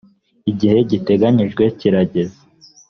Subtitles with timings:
[0.51, 2.39] igihe giteganyijwe kirageze